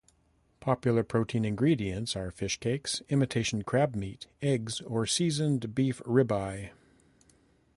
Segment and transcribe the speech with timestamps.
[0.61, 6.71] Popular protein ingredients are fish cakes, imitation crab meat, eggs, or seasoned beef rib-eye.